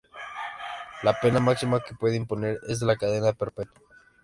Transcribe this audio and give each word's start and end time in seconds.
La 1.03 1.19
pena 1.19 1.39
máxima 1.39 1.79
que 1.83 1.93
puede 1.93 2.15
imponer 2.15 2.57
es 2.67 2.81
la 2.81 2.93
de 2.93 2.97
cadena 2.97 3.33
perpetua. 3.33 3.87